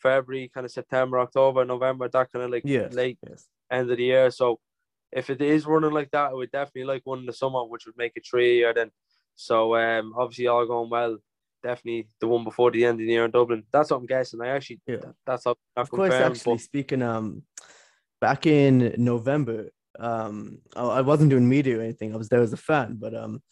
February, 0.00 0.50
kind 0.52 0.64
of 0.64 0.70
September, 0.72 1.18
October, 1.20 1.64
November, 1.64 2.08
that 2.08 2.32
kind 2.32 2.44
of 2.44 2.50
like 2.50 2.62
Yes. 2.64 2.92
late 2.94 3.18
Yes. 3.28 3.46
end 3.70 3.90
of 3.90 3.96
the 3.96 4.04
year. 4.04 4.30
So 4.30 4.60
if 5.12 5.30
it 5.30 5.40
is 5.40 5.66
running 5.66 5.92
like 5.92 6.10
that, 6.12 6.30
I 6.30 6.34
would 6.34 6.50
definitely 6.50 6.84
like 6.84 7.02
one 7.04 7.20
in 7.20 7.26
the 7.26 7.32
summer, 7.32 7.64
which 7.64 7.86
would 7.86 7.96
make 7.96 8.12
it 8.16 8.26
three 8.28 8.56
year 8.58 8.72
then. 8.74 8.90
So 9.34 9.76
um, 9.76 10.14
obviously 10.16 10.46
all 10.46 10.66
going 10.66 10.90
well. 10.90 11.18
Definitely 11.62 12.08
the 12.20 12.28
one 12.28 12.44
before 12.44 12.70
the 12.70 12.84
end 12.84 13.00
of 13.00 13.06
the 13.06 13.12
year 13.12 13.24
in 13.24 13.30
Dublin. 13.32 13.64
That's 13.72 13.90
what 13.90 13.96
I'm 13.98 14.06
guessing. 14.06 14.40
I 14.40 14.48
actually, 14.48 14.80
Yeah. 14.86 14.96
that- 14.98 15.16
that's 15.26 15.46
not 15.46 15.58
Of 15.76 15.90
course, 15.90 16.14
actually 16.14 16.54
but 16.54 16.60
speaking, 16.60 17.02
um, 17.02 17.42
back 18.20 18.46
in 18.46 18.94
November, 18.96 19.70
um, 19.98 20.60
I 20.76 20.82
I 20.82 21.00
wasn't 21.00 21.30
doing 21.30 21.48
media 21.48 21.78
or 21.78 21.82
anything. 21.82 22.12
I 22.14 22.16
was 22.16 22.28
there 22.28 22.40
as 22.42 22.52
a 22.52 22.56
fan, 22.56 22.96
but 22.96 23.14
um, 23.14 23.42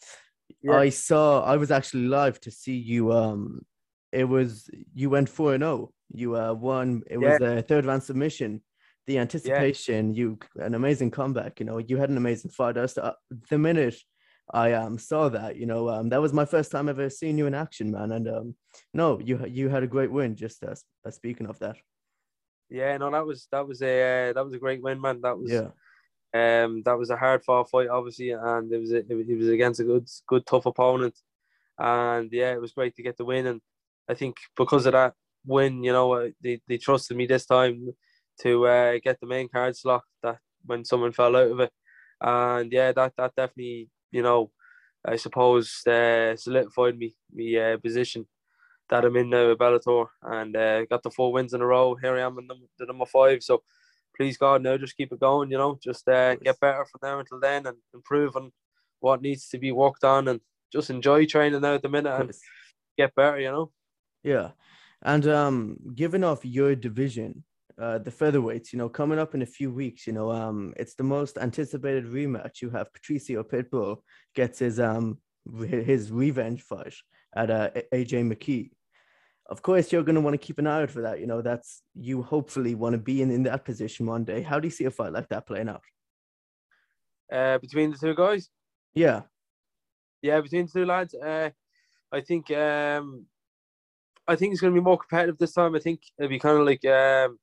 Yeah. 0.62 0.78
I 0.78 0.90
saw 0.90 1.42
I 1.42 1.56
was 1.56 1.70
actually 1.72 2.06
live 2.06 2.38
to 2.42 2.50
see 2.52 2.76
you. 2.76 3.12
Um, 3.12 3.66
it 4.12 4.24
was 4.24 4.70
you 4.94 5.10
went 5.10 5.28
four 5.28 5.54
and 5.54 5.62
zero. 5.62 5.92
You 6.12 6.36
uh 6.36 6.52
won. 6.54 7.02
It 7.10 7.18
was 7.18 7.40
a 7.40 7.62
third 7.62 7.84
round 7.86 8.02
submission. 8.02 8.62
The 9.06 9.18
anticipation, 9.18 10.14
you 10.14 10.38
an 10.56 10.74
amazing 10.74 11.10
comeback. 11.12 11.60
You 11.60 11.66
know, 11.66 11.78
you 11.78 11.96
had 11.96 12.10
an 12.10 12.16
amazing 12.16 12.50
fight. 12.50 12.76
I 12.76 12.82
was, 12.82 12.98
uh, 12.98 13.12
the 13.50 13.58
minute 13.58 13.96
I 14.52 14.72
um 14.72 14.98
saw 14.98 15.28
that, 15.28 15.56
you 15.56 15.66
know, 15.66 15.88
um, 15.88 16.08
that 16.10 16.20
was 16.20 16.32
my 16.32 16.44
first 16.44 16.70
time 16.72 16.88
ever 16.88 17.08
seeing 17.10 17.38
you 17.38 17.46
in 17.46 17.54
action, 17.54 17.90
man. 17.92 18.12
And 18.12 18.28
um, 18.28 18.54
no, 18.94 19.20
you 19.20 19.44
you 19.46 19.68
had 19.68 19.82
a 19.82 19.86
great 19.88 20.10
win. 20.10 20.36
Just 20.36 20.62
uh, 20.64 20.74
uh, 21.04 21.10
speaking 21.10 21.46
of 21.48 21.58
that, 21.60 21.76
yeah, 22.68 22.96
no, 22.96 23.10
that 23.10 23.26
was 23.26 23.46
that 23.52 23.66
was 23.66 23.80
a 23.82 24.30
uh, 24.30 24.32
that 24.32 24.44
was 24.44 24.54
a 24.54 24.58
great 24.58 24.82
win, 24.82 25.00
man. 25.00 25.20
That 25.20 25.38
was 25.38 25.50
yeah. 25.52 25.68
Um, 26.34 26.82
that 26.84 26.98
was 26.98 27.10
a 27.10 27.16
hard 27.16 27.44
fought 27.44 27.70
fight, 27.70 27.88
obviously, 27.88 28.30
and 28.30 28.70
it 28.72 28.78
was 28.78 28.92
a, 28.92 28.98
it 28.98 29.14
was- 29.14 29.28
it 29.28 29.38
was 29.38 29.48
against 29.48 29.80
a 29.80 29.84
good 29.84 30.06
good 30.26 30.44
tough 30.46 30.66
opponent, 30.66 31.16
and 31.78 32.28
yeah, 32.32 32.52
it 32.52 32.60
was 32.60 32.72
great 32.72 32.94
to 32.96 33.02
get 33.02 33.16
the 33.16 33.24
win. 33.24 33.46
And 33.46 33.60
I 34.08 34.14
think 34.14 34.36
because 34.56 34.86
of 34.86 34.92
that 34.92 35.14
win, 35.46 35.82
you 35.84 35.92
know, 35.92 36.12
uh, 36.12 36.28
they 36.42 36.60
they 36.68 36.78
trusted 36.78 37.16
me 37.16 37.26
this 37.26 37.46
time 37.46 37.94
to 38.42 38.66
uh, 38.66 38.98
get 39.02 39.18
the 39.20 39.26
main 39.26 39.48
card 39.48 39.76
slot 39.76 40.02
that 40.22 40.38
when 40.64 40.84
someone 40.84 41.12
fell 41.12 41.36
out 41.36 41.50
of 41.50 41.60
it, 41.60 41.72
and 42.20 42.72
yeah, 42.72 42.92
that 42.92 43.12
that 43.16 43.34
definitely 43.36 43.88
you 44.10 44.22
know, 44.22 44.50
I 45.04 45.16
suppose 45.16 45.86
uh, 45.86 46.36
solidified 46.36 46.98
me 46.98 47.16
me 47.32 47.58
uh, 47.58 47.78
position 47.78 48.26
that 48.88 49.04
I'm 49.04 49.16
in 49.16 49.30
now 49.30 49.48
with 49.48 49.58
Bellator, 49.58 50.06
and 50.22 50.56
uh, 50.56 50.84
got 50.86 51.02
the 51.02 51.10
four 51.10 51.32
wins 51.32 51.54
in 51.54 51.60
a 51.60 51.66
row. 51.66 51.96
Here 51.96 52.16
I 52.16 52.22
am 52.22 52.38
in 52.38 52.48
the 52.78 52.86
number 52.86 53.06
five, 53.06 53.42
so 53.42 53.62
please 54.16 54.36
God, 54.36 54.62
now 54.62 54.76
just 54.76 54.96
keep 54.96 55.12
it 55.12 55.20
going. 55.20 55.50
You 55.50 55.58
know, 55.58 55.78
just 55.82 56.08
uh, 56.08 56.36
get 56.36 56.60
better 56.60 56.84
from 56.84 57.00
there 57.02 57.18
until 57.18 57.40
then, 57.40 57.66
and 57.66 57.76
improve 57.94 58.36
on 58.36 58.52
what 59.00 59.22
needs 59.22 59.48
to 59.48 59.58
be 59.58 59.72
worked 59.72 60.04
on, 60.04 60.28
and 60.28 60.40
just 60.72 60.90
enjoy 60.90 61.26
training 61.26 61.60
now 61.60 61.74
at 61.74 61.82
the 61.82 61.88
minute 61.88 62.20
and 62.20 62.32
get 62.96 63.14
better. 63.14 63.40
You 63.40 63.50
know. 63.50 63.72
Yeah. 64.22 64.50
And 65.02 65.26
um 65.28 65.76
given 65.94 66.24
off 66.24 66.44
your 66.44 66.74
division, 66.74 67.44
uh 67.78 67.98
the 67.98 68.10
featherweights, 68.10 68.72
you 68.72 68.78
know, 68.78 68.88
coming 68.88 69.18
up 69.18 69.34
in 69.34 69.42
a 69.42 69.46
few 69.46 69.70
weeks, 69.70 70.06
you 70.06 70.12
know, 70.12 70.30
um 70.30 70.74
it's 70.76 70.94
the 70.94 71.04
most 71.04 71.38
anticipated 71.38 72.04
rematch. 72.04 72.62
You 72.62 72.70
have 72.70 72.92
Patricio 72.92 73.42
Pitbull 73.42 73.98
gets 74.34 74.58
his 74.58 74.80
um 74.80 75.18
his 75.68 76.10
revenge 76.10 76.62
fight 76.62 76.94
at 77.34 77.50
uh, 77.50 77.70
AJ 77.92 78.32
McKee. 78.32 78.70
Of 79.48 79.62
course, 79.62 79.92
you're 79.92 80.02
going 80.02 80.16
to 80.16 80.20
want 80.20 80.34
to 80.34 80.44
keep 80.44 80.58
an 80.58 80.66
eye 80.66 80.82
out 80.82 80.90
for 80.90 81.02
that. 81.02 81.20
You 81.20 81.28
know, 81.28 81.40
that's 81.40 81.82
you 81.94 82.20
hopefully 82.22 82.74
want 82.74 82.94
to 82.94 82.98
be 82.98 83.22
in, 83.22 83.30
in 83.30 83.44
that 83.44 83.64
position 83.64 84.04
one 84.06 84.24
day. 84.24 84.42
How 84.42 84.58
do 84.58 84.66
you 84.66 84.72
see 84.72 84.86
a 84.86 84.90
fight 84.90 85.12
like 85.12 85.28
that 85.28 85.46
playing 85.46 85.68
out? 85.68 85.82
Uh, 87.30 87.58
between 87.58 87.92
the 87.92 87.96
two 87.98 88.14
guys, 88.14 88.48
Yeah. 88.94 89.22
yeah, 90.22 90.40
between 90.40 90.66
the 90.66 90.72
two 90.72 90.84
lads, 90.84 91.14
uh, 91.14 91.50
I 92.10 92.20
think 92.22 92.50
um, 92.50 93.26
I 94.28 94.36
think 94.36 94.52
it's 94.52 94.60
going 94.60 94.74
to 94.74 94.80
be 94.80 94.84
more 94.84 94.98
competitive 94.98 95.38
this 95.38 95.52
time. 95.52 95.74
I 95.74 95.78
think 95.78 96.00
it'll 96.18 96.28
be 96.28 96.38
kind 96.38 96.58
of 96.58 96.66
like 96.66 96.84
um, 96.84 97.38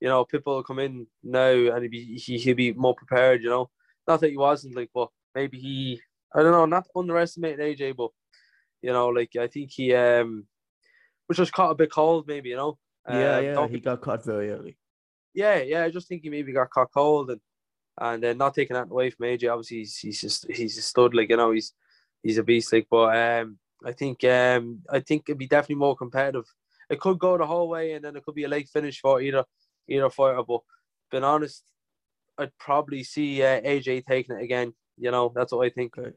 you 0.00 0.08
know, 0.08 0.24
people 0.24 0.56
will 0.56 0.62
come 0.62 0.78
in 0.78 1.06
now 1.22 1.50
and 1.50 1.82
he'll 1.82 1.90
be 1.90 2.16
he, 2.18 2.38
he'll 2.38 2.56
be 2.56 2.72
more 2.72 2.94
prepared. 2.94 3.42
You 3.42 3.50
know, 3.50 3.70
not 4.06 4.20
that 4.20 4.30
he 4.30 4.36
wasn't 4.36 4.76
like, 4.76 4.90
but 4.94 5.08
maybe 5.34 5.58
he 5.58 6.00
I 6.34 6.42
don't 6.42 6.52
know, 6.52 6.66
not 6.66 6.86
underestimating 6.94 7.58
AJ, 7.64 7.96
but 7.96 8.10
you 8.82 8.92
know, 8.92 9.08
like 9.08 9.30
I 9.38 9.46
think 9.46 9.70
he 9.72 9.94
um, 9.94 10.46
which 11.26 11.38
was 11.38 11.48
just 11.48 11.54
caught 11.54 11.72
a 11.72 11.74
bit 11.74 11.90
cold, 11.92 12.26
maybe 12.26 12.50
you 12.50 12.56
know. 12.56 12.78
Yeah, 13.08 13.36
Um, 13.38 13.44
yeah. 13.44 13.68
He 13.68 13.80
got 13.80 14.00
caught 14.00 14.24
very 14.24 14.50
early. 14.50 14.76
yeah, 15.34 15.58
yeah. 15.62 15.84
I 15.84 15.90
just 15.90 16.08
think 16.08 16.22
he 16.22 16.30
maybe 16.30 16.52
got 16.52 16.70
caught 16.70 16.92
cold 16.92 17.30
and 17.30 17.40
and 18.00 18.24
uh, 18.24 18.32
not 18.34 18.54
taking 18.54 18.74
that 18.74 18.90
away 18.90 19.10
from 19.10 19.26
AJ. 19.26 19.50
Obviously, 19.50 19.78
he's 19.78 19.96
he's 19.96 20.20
just 20.20 20.46
he's 20.50 20.78
a 20.78 20.82
stud. 20.82 21.14
Like 21.14 21.30
you 21.30 21.36
know, 21.36 21.52
he's 21.52 21.72
he's 22.22 22.38
a 22.38 22.42
beast. 22.42 22.72
Like, 22.72 22.86
but 22.90 23.16
um, 23.16 23.58
I 23.84 23.92
think 23.92 24.24
um, 24.24 24.80
I 24.90 25.00
think 25.00 25.24
it'd 25.28 25.38
be 25.38 25.46
definitely 25.46 25.76
more 25.76 25.96
competitive. 25.96 26.44
It 26.90 27.00
could 27.00 27.18
go 27.18 27.36
the 27.36 27.46
whole 27.46 27.68
way, 27.68 27.92
and 27.92 28.04
then 28.04 28.16
it 28.16 28.24
could 28.24 28.34
be 28.34 28.44
a 28.44 28.48
late 28.48 28.68
finish 28.68 29.00
for 29.00 29.20
either 29.20 29.44
either 29.88 30.10
fighter. 30.10 30.42
But 30.42 30.60
being 31.10 31.24
honest, 31.24 31.64
I'd 32.38 32.56
probably 32.58 33.04
see 33.04 33.42
uh, 33.42 33.60
AJ 33.60 34.04
taking 34.04 34.36
it 34.36 34.42
again. 34.42 34.74
You 34.96 35.10
know, 35.10 35.32
that's 35.34 35.52
what 35.52 35.66
I 35.66 35.70
think. 35.70 35.96
Okay. 35.98 36.12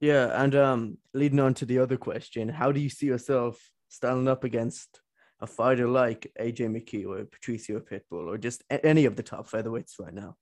Yeah, 0.00 0.42
and 0.42 0.54
um, 0.54 0.98
leading 1.14 1.40
on 1.40 1.54
to 1.54 1.64
the 1.64 1.78
other 1.78 1.96
question, 1.96 2.50
how 2.50 2.70
do 2.70 2.80
you 2.80 2.90
see 2.90 3.06
yourself 3.06 3.58
standing 3.88 4.28
up 4.28 4.44
against 4.44 5.00
a 5.40 5.46
fighter 5.46 5.88
like 5.88 6.30
AJ 6.38 6.68
McKee 6.68 7.06
or 7.06 7.24
Patricio 7.24 7.80
Pitbull 7.80 8.26
or 8.28 8.36
just 8.36 8.62
any 8.70 9.06
of 9.06 9.16
the 9.16 9.22
top 9.22 9.48
featherweights 9.48 9.98
right 9.98 10.12
now? 10.12 10.36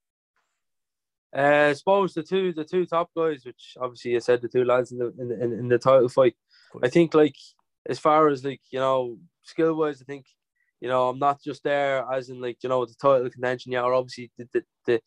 Uh, 1.36 1.68
I 1.70 1.72
suppose 1.72 2.14
the 2.14 2.22
two 2.22 2.52
the 2.52 2.64
two 2.64 2.86
top 2.86 3.10
guys, 3.16 3.44
which 3.44 3.76
obviously 3.80 4.14
I 4.14 4.20
said 4.20 4.40
the 4.40 4.48
two 4.48 4.64
lads 4.64 4.92
in 4.92 4.98
the 4.98 5.12
in 5.18 5.28
the, 5.28 5.42
in, 5.42 5.68
the 5.68 5.78
title 5.78 6.08
fight. 6.08 6.36
I 6.82 6.88
think 6.88 7.12
like 7.12 7.34
as 7.88 7.98
far 7.98 8.28
as 8.28 8.44
like 8.44 8.60
you 8.70 8.78
know 8.78 9.18
skill 9.42 9.74
wise, 9.74 10.00
I 10.00 10.04
think 10.04 10.26
you 10.80 10.88
know 10.88 11.08
I'm 11.08 11.18
not 11.18 11.42
just 11.42 11.64
there 11.64 12.04
as 12.12 12.28
in 12.28 12.40
like 12.40 12.58
you 12.62 12.68
know 12.68 12.84
the 12.84 12.94
title 12.94 13.28
contention. 13.28 13.72
Yeah, 13.72 13.82
or 13.82 13.94
obviously 13.94 14.30
the, 14.38 14.48
the, 14.52 14.64
the 14.86 15.02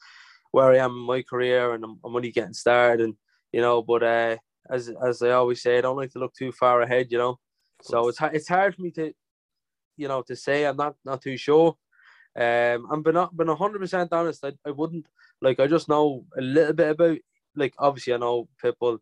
where 0.52 0.74
I 0.74 0.78
am 0.78 0.92
in 0.92 1.06
my 1.06 1.22
career 1.22 1.74
and 1.74 1.84
I'm, 1.84 2.00
I'm 2.04 2.16
only 2.16 2.32
getting 2.32 2.54
started, 2.54 3.06
and 3.06 3.16
you 3.54 3.62
know, 3.62 3.82
but 3.82 4.04
uh, 4.04 4.36
as 4.70 4.90
as 4.90 5.22
I 5.22 5.32
always 5.32 5.62
say, 5.62 5.78
I 5.78 5.82
don't 5.82 5.98
like 5.98 6.12
to 6.12 6.20
look 6.20 6.34
too 6.34 6.52
far 6.52 6.82
ahead. 6.82 7.08
You 7.10 7.20
know, 7.20 7.40
so 7.82 8.10
it's 8.10 8.20
it's 8.34 8.50
hard 8.50 8.76
for 8.76 8.82
me 8.82 8.92
to 8.92 9.14
you 9.96 10.10
know 10.10 10.24
to 10.24 10.36
say 10.36 10.66
I'm 10.66 10.76
not 10.76 10.96
not 11.06 11.22
too 11.22 11.38
sure. 11.38 11.78
Um, 12.36 12.88
I'm 12.92 13.02
been 13.02 13.14
not 13.14 13.36
been 13.36 13.48
hundred 13.48 13.80
percent 13.80 14.12
honest. 14.12 14.44
I, 14.44 14.52
I 14.66 14.72
wouldn't 14.72 15.08
like. 15.42 15.60
I 15.60 15.68
just 15.68 15.90
know 15.90 16.26
a 16.38 16.42
little 16.42 16.74
bit 16.74 16.92
about 16.92 17.18
like. 17.56 17.74
Obviously, 17.78 18.14
I 18.14 18.18
know 18.18 18.48
Pitbull. 18.64 19.00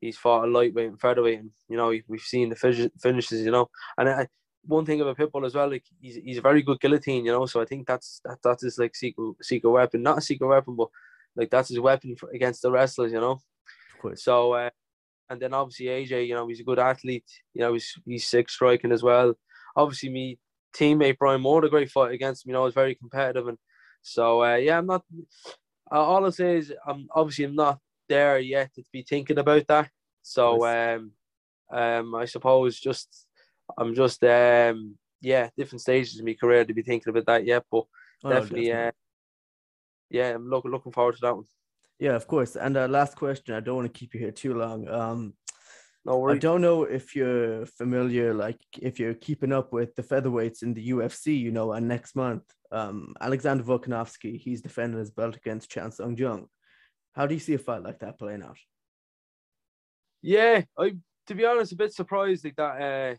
He's 0.00 0.18
fought 0.18 0.44
a 0.44 0.50
lightweight 0.50 0.88
and 0.88 1.00
featherweight, 1.00 1.38
and 1.38 1.50
you 1.68 1.76
know 1.76 1.94
we've 2.08 2.20
seen 2.20 2.48
the 2.48 2.90
finishes. 3.00 3.44
You 3.44 3.50
know, 3.50 3.68
and 3.98 4.08
I, 4.08 4.28
one 4.64 4.84
thing 4.84 5.00
about 5.00 5.16
Pitbull 5.16 5.46
as 5.46 5.54
well, 5.54 5.70
like 5.70 5.84
he's 6.00 6.16
he's 6.16 6.38
a 6.38 6.42
very 6.42 6.62
good 6.62 6.80
guillotine. 6.80 7.24
You 7.24 7.32
know, 7.32 7.46
so 7.46 7.60
I 7.60 7.64
think 7.64 7.86
that's 7.86 8.20
that 8.24 8.38
that's 8.42 8.62
his 8.62 8.78
like 8.78 8.96
secret 8.96 9.34
secret 9.42 9.70
weapon, 9.70 10.02
not 10.02 10.18
a 10.18 10.22
secret 10.22 10.48
weapon, 10.48 10.76
but 10.76 10.88
like 11.36 11.50
that's 11.50 11.68
his 11.68 11.80
weapon 11.80 12.16
for, 12.16 12.30
against 12.30 12.62
the 12.62 12.70
wrestlers. 12.70 13.12
You 13.12 13.20
know, 13.20 13.40
so 14.14 14.52
uh, 14.52 14.70
and 15.30 15.40
then 15.40 15.54
obviously 15.54 15.86
AJ, 15.86 16.26
you 16.26 16.34
know, 16.34 16.48
he's 16.48 16.60
a 16.60 16.64
good 16.64 16.78
athlete. 16.78 17.24
You 17.54 17.62
know, 17.62 17.72
he's 17.72 17.94
he's 18.04 18.26
six 18.26 18.54
striking 18.54 18.92
as 18.92 19.02
well. 19.02 19.34
Obviously, 19.76 20.10
me 20.10 20.38
teammate 20.72 21.18
Brian 21.18 21.40
Moore, 21.40 21.60
the 21.60 21.68
great 21.68 21.90
fight 21.90 22.12
against 22.12 22.46
me, 22.46 22.50
you 22.50 22.54
know, 22.54 22.62
was 22.62 22.74
very 22.74 22.94
competitive. 22.94 23.48
And 23.48 23.58
so, 24.02 24.42
uh, 24.42 24.56
yeah, 24.56 24.78
I'm 24.78 24.86
not, 24.86 25.04
all 25.98 26.26
I 26.26 26.30
say 26.30 26.56
is 26.58 26.72
I'm 26.86 27.08
obviously 27.14 27.44
I'm 27.44 27.54
not 27.54 27.78
there 28.08 28.38
yet 28.38 28.74
to 28.74 28.82
be 28.92 29.02
thinking 29.02 29.38
about 29.38 29.66
that. 29.68 29.90
So, 30.22 30.64
um, 30.66 31.12
um, 31.70 32.14
I 32.14 32.26
suppose 32.26 32.78
just, 32.78 33.26
I'm 33.76 33.94
just, 33.94 34.22
um, 34.24 34.96
yeah, 35.20 35.48
different 35.56 35.80
stages 35.80 36.18
in 36.18 36.24
my 36.24 36.34
career 36.34 36.64
to 36.64 36.74
be 36.74 36.82
thinking 36.82 37.10
about 37.10 37.26
that 37.26 37.46
yet. 37.46 37.64
But 37.70 37.84
oh, 38.24 38.30
definitely, 38.30 38.66
definitely. 38.66 38.88
Uh, 38.88 38.90
yeah, 40.10 40.34
I'm 40.34 40.48
looking 40.48 40.70
looking 40.70 40.92
forward 40.92 41.14
to 41.14 41.20
that 41.22 41.34
one. 41.34 41.46
Yeah, 41.98 42.14
of 42.14 42.26
course. 42.26 42.56
And 42.56 42.76
uh, 42.76 42.88
last 42.88 43.16
question, 43.16 43.54
I 43.54 43.60
don't 43.60 43.76
want 43.76 43.92
to 43.92 43.98
keep 43.98 44.14
you 44.14 44.20
here 44.20 44.32
too 44.32 44.54
long. 44.54 44.88
Um, 44.88 45.34
no 46.04 46.18
worries. 46.18 46.36
I 46.36 46.38
don't 46.38 46.60
know 46.60 46.82
if 46.82 47.14
you're 47.14 47.64
familiar, 47.66 48.34
like 48.34 48.60
if 48.80 48.98
you're 48.98 49.14
keeping 49.14 49.52
up 49.52 49.72
with 49.72 49.94
the 49.94 50.02
featherweights 50.02 50.62
in 50.62 50.74
the 50.74 50.90
UFC, 50.90 51.38
you 51.38 51.52
know, 51.52 51.72
and 51.72 51.86
next 51.86 52.16
month, 52.16 52.42
um, 52.72 53.14
Alexander 53.20 53.62
Volkanovski, 53.62 54.38
he's 54.38 54.62
defending 54.62 54.98
his 54.98 55.10
belt 55.10 55.36
against 55.36 55.70
Chan 55.70 55.92
Sung 55.92 56.16
Jung. 56.16 56.46
How 57.12 57.26
do 57.26 57.34
you 57.34 57.40
see 57.40 57.54
a 57.54 57.58
fight 57.58 57.82
like 57.82 57.98
that 58.00 58.18
playing 58.18 58.42
out? 58.42 58.58
Yeah, 60.22 60.62
I 60.78 60.94
to 61.26 61.34
be 61.34 61.44
honest, 61.44 61.72
a 61.72 61.76
bit 61.76 61.92
surprised 61.92 62.44
like 62.44 62.56
that. 62.56 62.82
Uh, 62.82 63.16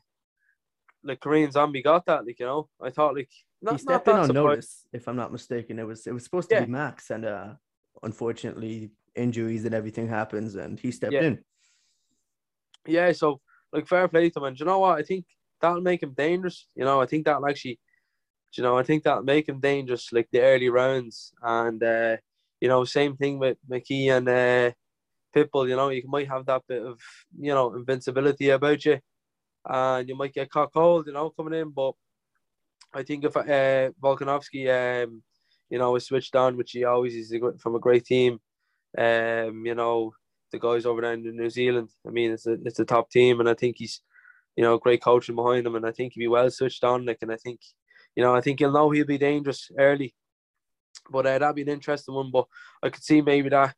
like 1.04 1.20
Korean 1.20 1.52
Zombie 1.52 1.84
got 1.84 2.06
that. 2.06 2.26
Like 2.26 2.40
you 2.40 2.46
know, 2.46 2.70
I 2.82 2.90
thought 2.90 3.16
like 3.16 3.30
not, 3.62 3.74
he 3.74 3.78
stepped 3.80 4.08
in 4.08 4.16
on 4.16 4.28
surprised. 4.28 4.48
notice, 4.48 4.88
if 4.94 5.08
I'm 5.08 5.16
not 5.16 5.32
mistaken. 5.32 5.80
It 5.80 5.88
was 5.88 6.08
it 6.08 6.14
was 6.14 6.24
supposed 6.24 6.50
to 6.50 6.56
yeah. 6.56 6.66
be 6.66 6.72
Max, 6.72 7.12
and 7.12 7.26
uh, 7.26 7.54
unfortunately, 8.02 8.92
injuries 9.16 9.66
and 9.66 9.76
everything 9.76 10.08
happens, 10.08 10.56
and 10.56 10.80
he 10.80 10.92
stepped 10.92 11.14
yeah. 11.14 11.22
in 11.22 11.40
yeah, 12.88 13.12
so 13.12 13.40
like 13.72 13.88
fair 13.88 14.08
play 14.08 14.30
to 14.30 14.40
him. 14.40 14.46
And 14.46 14.60
you 14.60 14.66
know 14.66 14.80
what? 14.80 14.98
I 14.98 15.04
think 15.04 15.26
that'll 15.62 15.82
make 15.82 16.04
him 16.04 16.14
dangerous. 16.14 16.68
You 16.76 16.86
know, 16.86 17.02
I 17.02 17.06
think 17.06 17.26
that'll 17.26 17.48
actually, 17.48 17.80
you 18.58 18.64
know, 18.64 18.78
I 18.78 18.84
think 18.84 19.04
that'll 19.04 19.24
make 19.24 19.50
him 19.50 19.60
dangerous, 19.60 20.12
like 20.12 20.30
the 20.32 20.42
early 20.42 20.70
rounds. 20.70 21.34
And 21.42 21.82
uh, 21.84 22.18
you 22.60 22.68
know, 22.68 22.86
same 22.86 23.16
thing 23.18 23.40
with 23.40 23.58
McKee 23.70 24.16
and 24.16 24.28
uh, 24.30 24.72
Pitbull. 25.36 25.68
You 25.68 25.76
know, 25.76 25.90
you 25.90 26.04
might 26.08 26.28
have 26.28 26.46
that 26.46 26.64
bit 26.68 26.84
of 26.84 27.00
you 27.40 27.54
know 27.54 27.76
invincibility 27.76 28.50
about 28.50 28.86
you, 28.86 29.00
and 29.66 30.08
you 30.08 30.16
might 30.16 30.34
get 30.34 30.50
caught 30.50 30.74
cold. 30.74 31.08
You 31.08 31.14
know, 31.14 31.30
coming 31.32 31.60
in. 31.60 31.70
But 31.70 31.94
I 32.94 33.04
think 33.04 33.24
if 33.26 33.36
uh, 33.36 33.92
Volkanovski, 34.02 35.04
um, 35.04 35.24
you 35.70 35.80
know, 35.80 35.96
is 35.96 36.06
switched 36.06 36.36
on, 36.36 36.58
which 36.58 36.72
he 36.72 36.84
always 36.84 37.16
is 37.16 37.36
from 37.60 37.76
a 37.76 37.80
great 37.80 38.06
team. 38.06 38.40
Um, 38.96 39.66
you 39.66 39.74
know, 39.74 40.14
the 40.54 40.60
guys 40.60 40.86
over 40.86 41.02
there 41.02 41.14
in 41.14 41.36
New 41.36 41.50
Zealand. 41.50 41.90
I 42.08 42.12
mean, 42.12 42.32
it's 42.32 42.48
a 42.48 42.54
it's 42.64 42.80
a 42.80 42.86
top 42.86 43.10
team, 43.10 43.42
and 43.42 43.50
I 43.50 43.56
think 43.56 43.76
he's, 43.80 44.02
you 44.56 44.64
know, 44.64 44.78
great 44.78 45.02
coaching 45.02 45.36
behind 45.36 45.68
him, 45.68 45.76
and 45.76 45.86
I 45.86 45.92
think 45.92 46.14
he'll 46.14 46.22
be 46.22 46.28
well 46.30 46.50
switched 46.50 46.84
on. 46.86 47.06
Like, 47.06 47.18
and 47.22 47.32
I 47.32 47.36
think, 47.36 47.60
you 48.16 48.24
know, 48.24 48.36
I 48.36 48.42
think 48.42 48.60
he'll 48.60 48.72
know 48.72 48.90
he'll 48.92 49.06
be 49.06 49.18
dangerous 49.18 49.72
early. 49.78 50.14
But 51.10 51.26
uh, 51.26 51.40
that'd 51.40 51.56
be 51.56 51.64
an 51.64 51.70
interesting 51.70 52.16
one. 52.16 52.32
But 52.32 52.46
I 52.82 52.90
could 52.90 53.04
see 53.04 53.22
maybe 53.22 53.50
that 53.50 53.76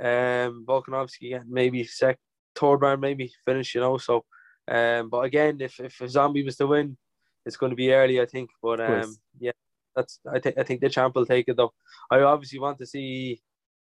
um 0.00 0.64
Volkanovski 0.66 1.30
getting 1.30 1.52
maybe 1.52 1.82
sec 1.84 2.18
third 2.54 2.76
round 2.76 3.00
maybe 3.00 3.32
finish, 3.44 3.74
you 3.74 3.80
know. 3.80 3.98
So 3.98 4.24
um 4.68 5.08
but 5.10 5.20
again 5.20 5.60
if 5.60 5.80
if 5.80 6.00
Zombie 6.08 6.44
was 6.44 6.56
to 6.56 6.66
win, 6.66 6.96
it's 7.44 7.56
gonna 7.56 7.74
be 7.74 7.92
early, 7.92 8.20
I 8.20 8.26
think. 8.26 8.50
But 8.62 8.80
um 8.80 9.16
yeah, 9.40 9.52
that's 9.96 10.20
I 10.32 10.38
think 10.38 10.56
I 10.58 10.62
think 10.62 10.80
the 10.80 10.88
champ 10.88 11.16
will 11.16 11.26
take 11.26 11.48
it 11.48 11.56
though. 11.56 11.72
I 12.10 12.20
obviously 12.20 12.60
want 12.60 12.78
to 12.78 12.86
see 12.86 13.40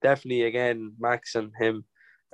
definitely 0.02 0.44
again 0.44 0.94
Max 1.00 1.34
and 1.36 1.52
him 1.60 1.86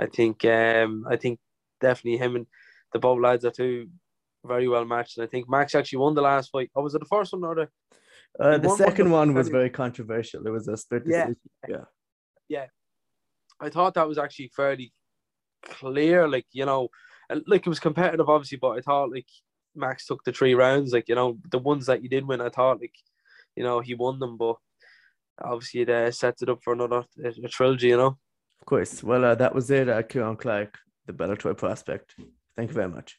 I 0.02 0.08
think 0.08 0.44
um, 0.46 1.06
I 1.10 1.16
think 1.16 1.40
definitely 1.80 2.18
him 2.18 2.36
and 2.36 2.48
the 2.94 3.00
both 3.00 3.22
lads 3.22 3.46
are 3.46 3.52
two 3.52 3.90
very 4.46 4.68
well 4.68 4.86
matched. 4.86 5.18
And 5.18 5.26
I 5.26 5.28
think 5.28 5.50
Max 5.50 5.76
actually 5.76 6.00
won 6.00 6.16
the 6.16 6.22
last 6.22 6.50
fight. 6.52 6.72
Oh, 6.76 6.84
was 6.84 6.96
it 6.96 7.00
the 7.00 7.06
first 7.06 7.34
one 7.34 7.44
or 7.44 7.56
the? 7.56 7.70
Uh, 8.40 8.58
the 8.58 8.70
second 8.70 9.12
one, 9.12 9.30
one 9.30 9.36
was 9.36 9.50
very 9.50 9.70
controversial. 9.70 10.46
It 10.48 10.52
was 10.52 10.68
a 10.68 10.78
split 10.78 11.06
decision. 11.06 11.36
Yeah. 11.68 11.76
yeah, 11.76 11.84
yeah. 12.48 12.66
I 13.60 13.70
thought 13.70 13.94
that 13.96 14.08
was 14.08 14.18
actually 14.18 14.52
fairly 14.56 14.94
clear. 15.64 16.28
Like 16.28 16.46
you 16.52 16.66
know, 16.66 16.88
like 17.48 17.66
it 17.66 17.70
was 17.70 17.80
competitive, 17.80 18.30
obviously, 18.30 18.58
but 18.58 18.78
I 18.78 18.82
thought 18.82 19.12
like 19.12 19.28
Max 19.76 20.06
took 20.06 20.24
the 20.24 20.32
three 20.32 20.54
rounds. 20.54 20.94
Like 20.94 21.10
you 21.10 21.16
know, 21.16 21.38
the 21.52 21.60
ones 21.60 21.86
that 21.88 22.02
he 22.02 22.08
did 22.08 22.26
win, 22.26 22.42
I 22.42 22.50
thought 22.50 22.80
like 22.80 22.96
you 23.56 23.64
know 23.64 23.82
he 23.82 23.96
won 23.96 24.20
them, 24.20 24.38
but 24.38 24.56
obviously 25.44 25.82
it 25.82 25.90
uh, 25.90 26.12
sets 26.12 26.42
it 26.42 26.50
up 26.50 26.60
for 26.64 26.74
another 26.74 27.04
a 27.24 27.48
trilogy. 27.50 27.88
You 27.88 27.98
know. 27.98 28.18
Of 28.62 28.66
course. 28.66 29.04
Well, 29.04 29.26
uh, 29.26 29.36
that 29.36 29.56
was 29.56 29.72
it, 29.72 29.90
uh, 29.90 30.04
Kieran 30.04 30.38
Clark, 30.38 30.78
the 31.08 31.14
Bellator 31.14 31.58
prospect. 31.58 32.16
Thank 32.56 32.70
you 32.70 32.76
very 32.76 32.90
much. 32.90 33.18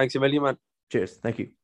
Thanks 0.00 0.14
a 0.14 0.20
million, 0.20 0.42
man. 0.42 0.56
Cheers. 0.90 1.18
Thank 1.18 1.38
you. 1.40 1.59